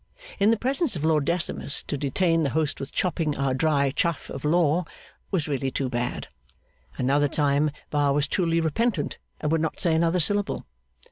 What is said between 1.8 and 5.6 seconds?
to detain the host with chopping our dry chaff of law, was